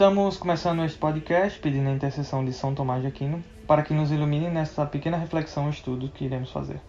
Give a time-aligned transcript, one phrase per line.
[0.00, 4.10] Estamos começando este podcast pedindo a intercessão de São Tomás de Aquino para que nos
[4.10, 6.80] ilumine nessa pequena reflexão e estudo que iremos fazer.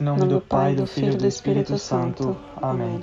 [0.00, 2.36] Em nome, do Pai, do Filho e do Espírito Santo.
[2.62, 3.02] Amém.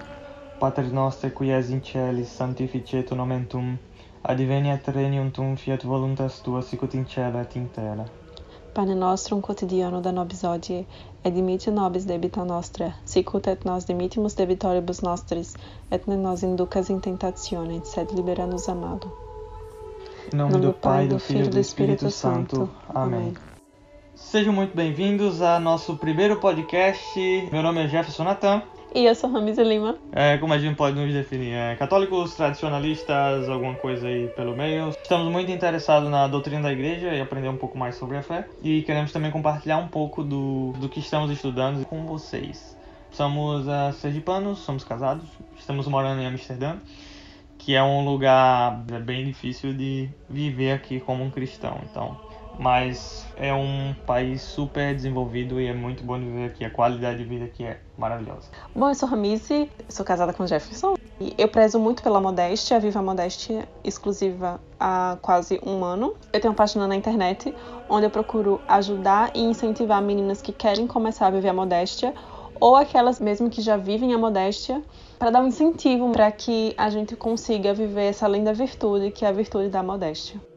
[0.57, 3.77] Pater noster qui es in celis sanctificetur nomen tuum,
[4.23, 8.05] adveniat regnum tuum, fiat voluntas tua sicut in cielo et in terra.
[8.73, 10.85] Pane nostrum quotidiano da nobis hodie,
[11.23, 15.55] et dimitte nobis debita nostra, sicut et nos dimittimus debitoribus nostris,
[15.91, 19.11] et ne nos inducas in tentationem, sed libera nos amado.
[20.31, 22.69] Em nome do Pai, do Filho e do Espírito Santo.
[22.93, 23.33] Amém.
[24.15, 27.19] Sejam muito bem-vindos a nosso primeiro podcast.
[27.51, 28.61] Meu nome é Jefferson Natan.
[28.93, 29.97] E eu sou Ramisa Lima.
[30.11, 31.53] É, como a gente pode nos definir?
[31.53, 34.89] É, católicos, tradicionalistas, alguma coisa aí pelo meio.
[34.89, 38.47] Estamos muito interessados na doutrina da igreja e aprender um pouco mais sobre a fé.
[38.63, 42.75] E queremos também compartilhar um pouco do, do que estamos estudando com vocês.
[43.11, 45.25] Somos uh, sergipanos, somos casados,
[45.57, 46.77] estamos morando em Amsterdã,
[47.59, 51.79] que é um lugar bem difícil de viver aqui como um cristão.
[51.89, 52.17] Então,
[52.59, 56.65] mas é um país super desenvolvido e é muito bom viver aqui.
[56.65, 58.49] A qualidade de vida aqui é maravilhosa.
[58.75, 62.99] Bom, eu sou Ramise, sou casada com Jefferson e eu prezo muito pela modéstia, vivo
[62.99, 66.17] a modéstia exclusiva há quase um ano.
[66.33, 67.55] Eu tenho uma página na internet
[67.87, 72.13] onde eu procuro ajudar e incentivar meninas que querem começar a viver a modéstia
[72.59, 74.83] ou aquelas mesmo que já vivem a modéstia
[75.17, 79.29] para dar um incentivo para que a gente consiga viver essa linda virtude que é
[79.29, 80.48] a virtude da modéstia.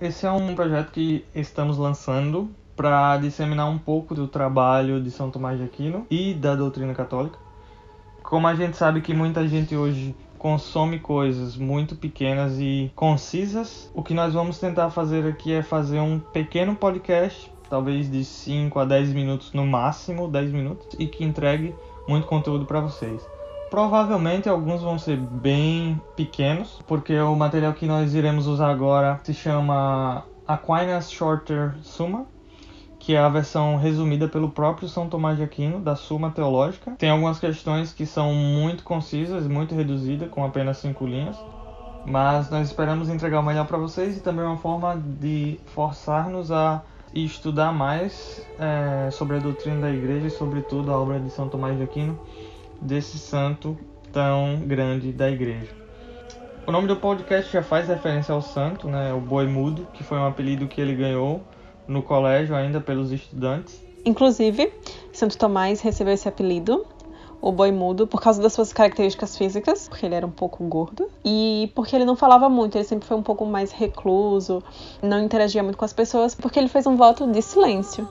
[0.00, 5.30] Esse é um projeto que estamos lançando para disseminar um pouco do trabalho de São
[5.30, 7.38] Tomás de Aquino e da doutrina católica.
[8.20, 14.02] Como a gente sabe que muita gente hoje consome coisas muito pequenas e concisas, o
[14.02, 18.84] que nós vamos tentar fazer aqui é fazer um pequeno podcast, talvez de 5 a
[18.84, 21.72] 10 minutos no máximo, 10 minutos, e que entregue
[22.08, 23.24] muito conteúdo para vocês.
[23.74, 29.34] Provavelmente alguns vão ser bem pequenos, porque o material que nós iremos usar agora se
[29.34, 32.24] chama Aquinas Shorter Summa,
[33.00, 36.92] que é a versão resumida pelo próprio São Tomás de Aquino da Suma Teológica.
[36.92, 41.36] Tem algumas questões que são muito concisas, muito reduzidas, com apenas cinco linhas.
[42.06, 46.80] Mas nós esperamos entregar o melhor para vocês e também uma forma de forçar-nos a
[47.12, 51.76] estudar mais é, sobre a doutrina da igreja e, sobretudo, a obra de São Tomás
[51.76, 52.16] de Aquino
[52.80, 53.76] desse santo
[54.12, 55.72] tão grande da igreja.
[56.66, 60.16] O nome do podcast já faz referência ao santo, né, o boi mudo, que foi
[60.16, 61.42] um apelido que ele ganhou
[61.86, 63.82] no colégio ainda pelos estudantes.
[64.04, 64.72] Inclusive,
[65.12, 66.86] Santo Tomás recebeu esse apelido,
[67.40, 71.10] o boi mudo, por causa das suas características físicas, porque ele era um pouco gordo,
[71.22, 74.62] e porque ele não falava muito, ele sempre foi um pouco mais recluso,
[75.02, 78.08] não interagia muito com as pessoas, porque ele fez um voto de silêncio.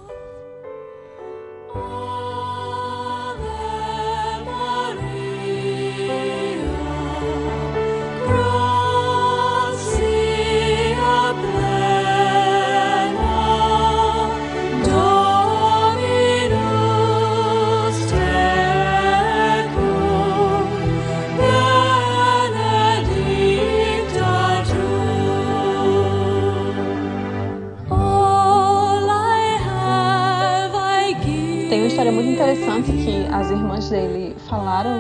[32.33, 34.91] Interessante que as irmãs dele falaram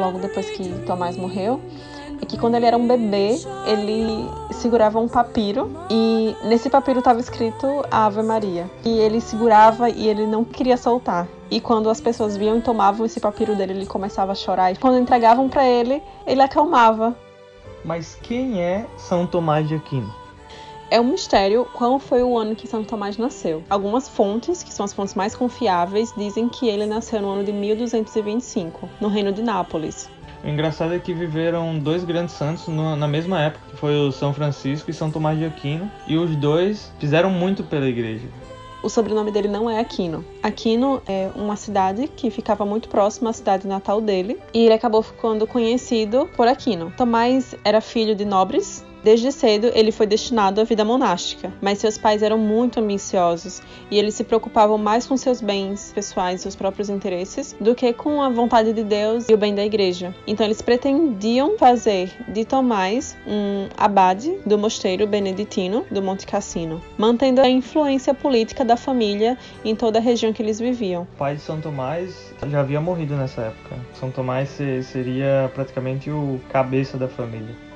[0.00, 1.60] logo depois que Tomás morreu
[2.20, 7.20] é que quando ele era um bebê, ele segurava um papiro e nesse papiro estava
[7.20, 8.68] escrito Ave Maria.
[8.84, 11.26] E ele segurava e ele não queria soltar.
[11.50, 14.72] E quando as pessoas viam e tomavam esse papiro dele, ele começava a chorar.
[14.72, 17.16] E quando entregavam para ele, ele acalmava.
[17.84, 20.19] Mas quem é São Tomás de Aquino?
[20.90, 23.62] É um mistério qual foi o ano que São Tomás nasceu.
[23.70, 27.52] Algumas fontes, que são as fontes mais confiáveis, dizem que ele nasceu no ano de
[27.52, 30.10] 1225, no reino de Nápoles.
[30.42, 34.34] O engraçado é que viveram dois grandes santos na mesma época, que foi o São
[34.34, 38.26] Francisco e São Tomás de Aquino, e os dois fizeram muito pela igreja.
[38.82, 40.24] O sobrenome dele não é Aquino.
[40.42, 45.02] Aquino é uma cidade que ficava muito próxima à cidade natal dele, e ele acabou
[45.02, 46.92] ficando conhecido por Aquino.
[46.96, 51.96] Tomás era filho de nobres Desde cedo, ele foi destinado à vida monástica, mas seus
[51.96, 56.90] pais eram muito ambiciosos e eles se preocupavam mais com seus bens pessoais, seus próprios
[56.90, 60.14] interesses, do que com a vontade de Deus e o bem da igreja.
[60.26, 67.40] Então, eles pretendiam fazer de Tomás um abade do mosteiro beneditino do Monte Cassino, mantendo
[67.40, 71.02] a influência política da família em toda a região que eles viviam.
[71.02, 73.76] O pai de São Tomás já havia morrido nessa época.
[73.94, 74.50] São Tomás
[74.84, 77.69] seria praticamente o cabeça da família.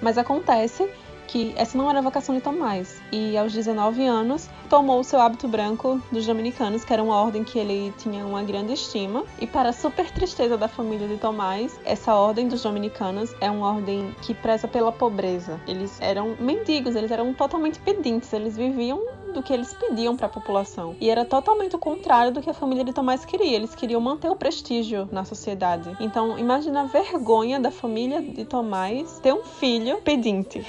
[0.00, 0.88] Mas acontece
[1.28, 3.00] que essa não era a vocação de Tomás.
[3.12, 7.44] E aos 19 anos, tomou o seu hábito branco dos dominicanos, que era uma ordem
[7.44, 9.24] que ele tinha uma grande estima.
[9.38, 13.68] E para a super tristeza da família de Tomás, essa ordem dos dominicanos é uma
[13.68, 15.60] ordem que preza pela pobreza.
[15.68, 20.30] Eles eram mendigos, eles eram totalmente pedintes, eles viviam do que eles pediam para a
[20.30, 20.96] população.
[21.00, 23.56] E era totalmente o contrário do que a família de Tomás queria.
[23.56, 25.96] Eles queriam manter o prestígio na sociedade.
[26.00, 30.64] Então, imagina a vergonha da família de Tomás ter um filho pedinte.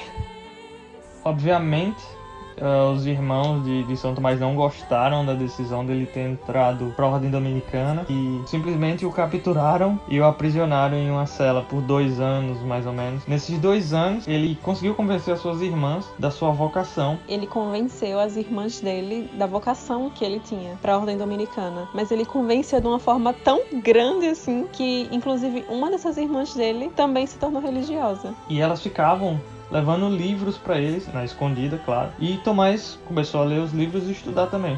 [1.24, 2.02] Obviamente,
[2.60, 7.06] Uh, os irmãos de, de, São Tomás não gostaram da decisão dele ter entrado para
[7.06, 12.20] a ordem dominicana e simplesmente o capturaram e o aprisionaram em uma cela por dois
[12.20, 13.26] anos, mais ou menos.
[13.28, 17.18] Nesses dois anos, ele conseguiu convencer as suas irmãs da sua vocação.
[17.28, 22.12] Ele convenceu as irmãs dele da vocação que ele tinha para a ordem dominicana, mas
[22.12, 27.26] ele convenceu de uma forma tão grande assim que, inclusive, uma dessas irmãs dele também
[27.26, 28.34] se tornou religiosa.
[28.50, 29.40] E elas ficavam
[29.72, 32.12] levando livros para eles, na escondida, claro.
[32.20, 34.78] E Tomás começou a ler os livros e estudar também.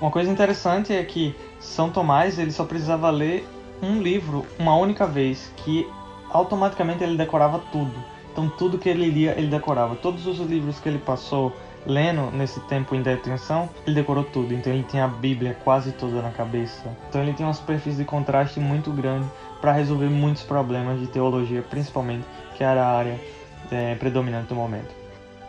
[0.00, 3.46] Uma coisa interessante é que São Tomás ele só precisava ler
[3.82, 5.86] um livro uma única vez, que
[6.30, 7.92] automaticamente ele decorava tudo.
[8.32, 9.96] Então tudo que ele lia ele decorava.
[9.96, 11.52] Todos os livros que ele passou
[11.86, 14.54] lendo nesse tempo em detenção, ele decorou tudo.
[14.54, 16.88] Então ele tinha a Bíblia quase toda na cabeça.
[17.08, 19.26] Então ele tinha uma superfície de contraste muito grande
[19.60, 22.24] para resolver muitos problemas de teologia, principalmente,
[22.56, 23.20] que era a área
[23.70, 24.94] é, predominante no momento.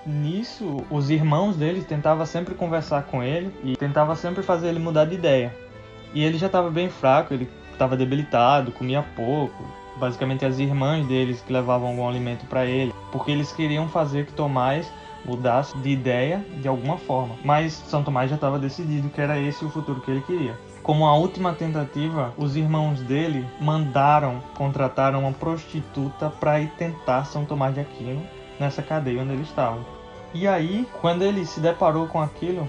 [0.05, 5.05] Nisso, os irmãos dele tentavam sempre conversar com ele e tentavam sempre fazer ele mudar
[5.05, 5.55] de ideia.
[6.13, 9.63] E ele já estava bem fraco, ele estava debilitado, comia pouco.
[9.97, 14.33] Basicamente, as irmãs deles que levavam algum alimento para ele, porque eles queriam fazer que
[14.33, 14.91] Tomás
[15.23, 17.35] mudasse de ideia de alguma forma.
[17.43, 20.57] Mas São Tomás já estava decidido que era esse o futuro que ele queria.
[20.83, 27.45] Como a última tentativa, os irmãos dele mandaram contratar uma prostituta para ir tentar São
[27.45, 28.23] Tomás de Aquino
[28.59, 29.79] nessa cadeia onde ele estava.
[30.33, 32.67] E aí, quando ele se deparou com aquilo,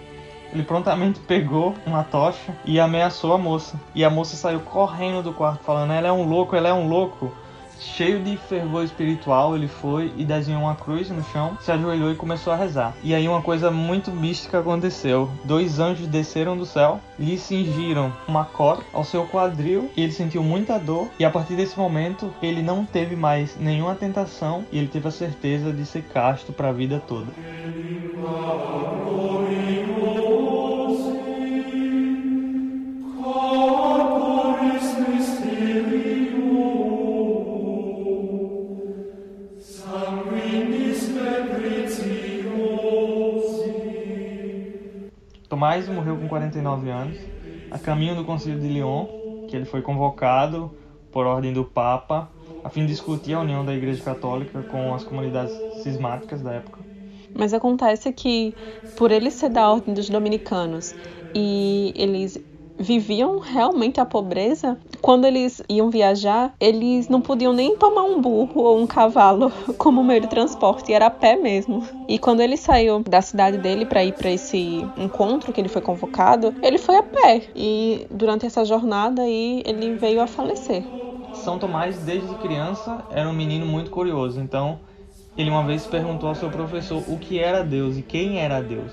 [0.53, 3.81] ele prontamente pegou uma tocha e ameaçou a moça.
[3.95, 6.89] E a moça saiu correndo do quarto falando: "Ela é um louco, ela é um
[6.89, 7.33] louco"
[7.83, 12.17] cheio de fervor espiritual, ele foi e desenhou uma cruz no chão, se ajoelhou e
[12.17, 12.95] começou a rezar.
[13.03, 15.31] E aí uma coisa muito mística aconteceu.
[15.45, 20.43] Dois anjos desceram do céu, lhe cingiram uma corda ao seu quadril e ele sentiu
[20.43, 21.09] muita dor.
[21.19, 25.11] E a partir desse momento, ele não teve mais nenhuma tentação e ele teve a
[25.11, 27.27] certeza de ser casto para a vida toda.
[46.33, 47.19] 49 anos,
[47.71, 49.05] a caminho do Concílio de Lyon,
[49.49, 50.71] que ele foi convocado
[51.11, 52.31] por ordem do Papa
[52.65, 56.81] a fim de discutir a união da Igreja Católica com as comunidades cismáticas da época.
[57.35, 58.55] Mas acontece que,
[58.97, 60.95] por ele ser da ordem dos dominicanos
[61.35, 62.43] e eles
[62.79, 68.63] viviam realmente a pobreza, quando eles iam viajar, eles não podiam nem tomar um burro
[68.63, 71.87] ou um cavalo como meio de transporte, era a pé mesmo.
[72.09, 75.83] E quando ele saiu da cidade dele para ir para esse encontro que ele foi
[75.83, 77.43] convocado, ele foi a pé.
[77.55, 80.85] E durante essa jornada aí ele veio a falecer.
[81.35, 84.79] São Tomás, desde criança, era um menino muito curioso, então
[85.37, 88.93] ele uma vez perguntou ao seu professor o que era Deus e quem era Deus.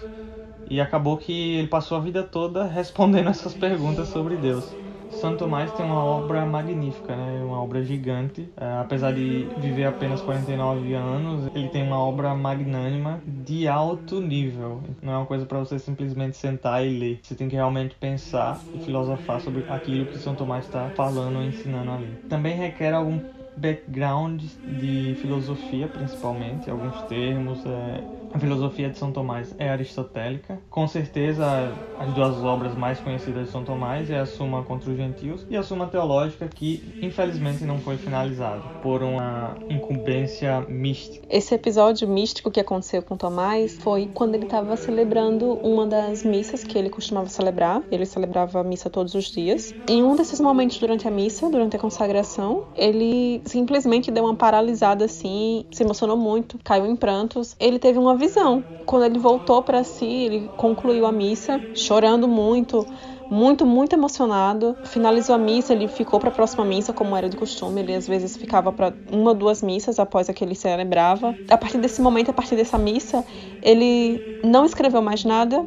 [0.70, 4.74] E acabou que ele passou a vida toda respondendo essas perguntas sobre Deus.
[5.12, 7.42] Santo Tomás tem uma obra magnífica, né?
[7.44, 8.48] uma obra gigante.
[8.56, 14.82] É, apesar de viver apenas 49 anos, ele tem uma obra magnânima de alto nível.
[15.02, 17.20] Não é uma coisa para você simplesmente sentar e ler.
[17.24, 21.44] Você tem que realmente pensar e filosofar sobre aquilo que São Tomás está falando ou
[21.44, 22.08] ensinando ali.
[22.30, 23.20] Também requer algum
[23.58, 24.42] background
[24.80, 27.66] de filosofia, principalmente, alguns termos.
[27.66, 30.60] É, a filosofia de São Tomás é aristotélica.
[30.70, 34.98] Com certeza, as duas obras mais conhecidas de São Tomás é a Suma contra os
[34.98, 41.26] Gentios e a Suma Teológica, que infelizmente não foi finalizada por uma incumbência mística.
[41.30, 46.64] Esse episódio místico que aconteceu com Tomás foi quando ele estava celebrando uma das missas
[46.64, 47.82] que ele costumava celebrar.
[47.92, 49.74] Ele celebrava a missa todos os dias.
[49.88, 55.06] Em um desses momentos durante a missa, durante a consagração, ele simplesmente deu uma paralisada
[55.06, 57.56] assim, se emocionou muito, caiu em prantos.
[57.60, 58.64] Ele teve uma visão.
[58.86, 62.86] Quando ele voltou para si, ele concluiu a missa, chorando muito,
[63.30, 64.76] muito, muito emocionado.
[64.84, 67.82] Finalizou a missa, ele ficou para a próxima missa, como era de costume.
[67.82, 71.36] Ele às vezes ficava para uma ou duas missas após a que ele celebrava.
[71.50, 73.24] A partir desse momento, a partir dessa missa,
[73.62, 75.66] ele não escreveu mais nada.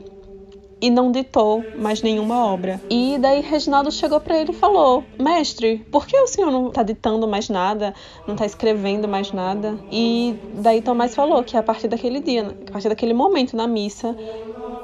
[0.83, 2.81] E não ditou mais nenhuma obra.
[2.91, 6.83] E daí Reginaldo chegou para ele e falou: Mestre, por que o senhor não está
[6.83, 7.95] ditando mais nada,
[8.27, 9.79] não está escrevendo mais nada?
[9.93, 14.17] E daí Tomás falou que a partir daquele dia, a partir daquele momento na missa,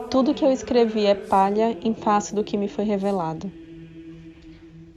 [0.08, 3.50] tudo que eu escrevi é palha em face do que me foi revelado.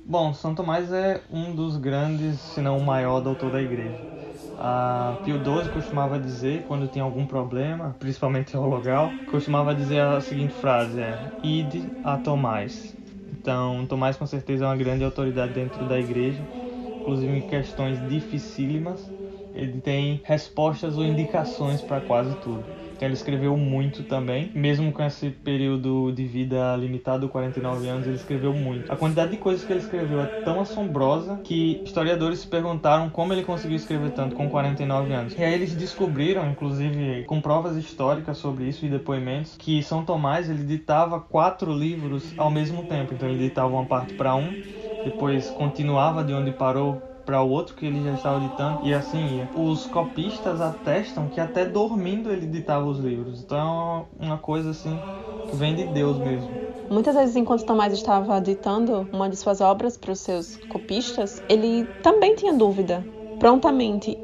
[0.05, 4.20] Bom, São Tomás é um dos grandes, se não o maior doutor da igreja.
[4.63, 10.53] A Pio XII costumava dizer, quando tinha algum problema, principalmente teologal, costumava dizer a seguinte
[10.53, 12.95] frase, é Ide a Tomás.
[13.31, 16.47] Então, Tomás com certeza é uma grande autoridade dentro da igreja,
[17.01, 19.11] inclusive em questões dificílimas.
[19.53, 22.63] Ele tem respostas ou indicações para quase tudo.
[23.01, 28.15] Então ele escreveu muito também, mesmo com esse período de vida limitado, 49 anos, ele
[28.15, 28.91] escreveu muito.
[28.91, 33.33] A quantidade de coisas que ele escreveu é tão assombrosa que historiadores se perguntaram como
[33.33, 35.35] ele conseguiu escrever tanto com 49 anos.
[35.35, 40.47] E aí eles descobriram, inclusive com provas históricas sobre isso e depoimentos, que São Tomás
[40.47, 43.15] ele ditava quatro livros ao mesmo tempo.
[43.15, 44.61] Então ele ditava uma parte para um,
[45.03, 49.37] depois continuava de onde parou para o outro que ele já estava ditando e assim
[49.37, 49.49] ia.
[49.55, 53.41] Os copistas atestam que até dormindo ele ditava os livros.
[53.41, 54.97] Então é uma coisa assim
[55.49, 56.49] que vem de Deus mesmo.
[56.89, 61.85] Muitas vezes, enquanto Tomás estava ditando uma de suas obras para os seus copistas, ele
[62.03, 63.05] também tinha dúvida.
[63.39, 64.17] Prontamente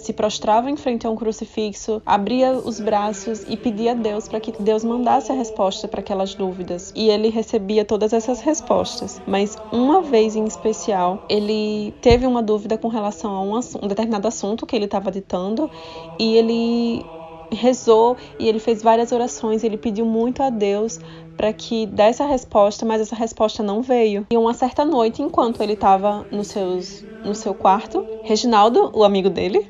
[0.00, 4.40] se prostrava em frente a um crucifixo, abria os braços e pedia a Deus para
[4.40, 6.92] que Deus mandasse a resposta para aquelas dúvidas.
[6.96, 9.20] E ele recebia todas essas respostas.
[9.26, 14.26] Mas uma vez em especial, ele teve uma dúvida com relação a um, um determinado
[14.26, 15.70] assunto que ele estava ditando
[16.18, 17.04] e ele
[17.52, 21.00] rezou e ele fez várias orações, ele pediu muito a Deus
[21.36, 24.26] para que desse a resposta, mas essa resposta não veio.
[24.30, 26.42] E uma certa noite, enquanto ele estava no,
[27.24, 29.66] no seu quarto, Reginaldo, o amigo dele,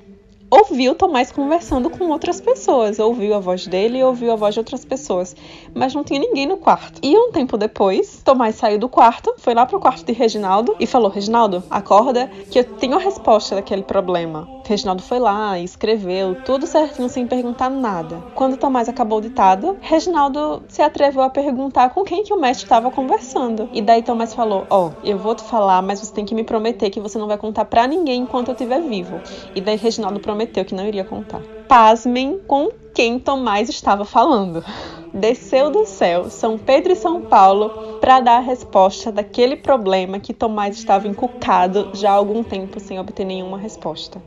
[0.51, 4.55] o ouviu Tomás conversando com outras pessoas, ouviu a voz dele e ouviu a voz
[4.55, 5.35] de outras pessoas,
[5.75, 7.01] mas não tinha ninguém no quarto.
[7.03, 10.87] E um tempo depois, Tomás saiu do quarto, foi lá pro quarto de Reginaldo e
[10.87, 14.49] falou: Reginaldo, acorda que eu tenho a resposta daquele problema.
[14.65, 18.23] Reginaldo foi lá e escreveu tudo certinho sem perguntar nada.
[18.37, 22.67] Quando Tomás acabou o ditado, Reginaldo se atreveu a perguntar com quem que o mestre
[22.67, 23.69] estava conversando.
[23.73, 26.45] E daí Tomás falou: Ó, oh, eu vou te falar, mas você tem que me
[26.45, 29.21] prometer que você não vai contar para ninguém enquanto eu estiver vivo.
[29.57, 31.41] E daí Reginaldo prometeu que não iria contar.
[31.69, 34.65] Pasmem com quem Tomás estava falando.
[35.13, 40.35] Desceu do céu São Pedro e São Paulo para dar a resposta daquele problema que
[40.35, 44.21] Tomás estava encucado já há algum tempo sem obter nenhuma resposta.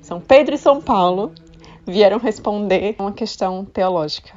[0.00, 1.32] São Pedro e São Paulo
[1.86, 4.32] vieram responder uma questão teológica.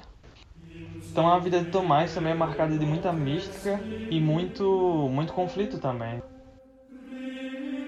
[1.12, 3.80] Então a vida de Tomás também é marcada de muita mística
[4.10, 6.22] e muito, muito conflito também.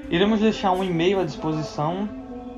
[0.09, 2.09] Iremos deixar um e-mail à disposição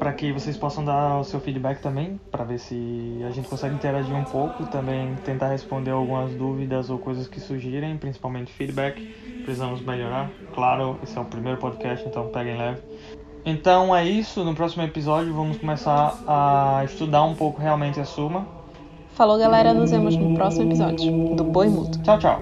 [0.02, 3.76] para que vocês possam dar o seu feedback também, para ver se a gente consegue
[3.76, 9.00] interagir um pouco, também tentar responder algumas dúvidas ou coisas que surgirem, principalmente feedback.
[9.46, 10.32] Precisamos melhorar.
[10.56, 12.82] Claro, esse é o primeiro podcast, então peguem leve.
[13.46, 14.44] Então é isso.
[14.44, 18.48] No próximo episódio vamos começar a estudar um pouco realmente a Suma.
[19.14, 19.72] Falou, galera.
[19.72, 22.02] Nos vemos no próximo episódio do Boi Mútuo.
[22.02, 22.42] Tchau, tchau.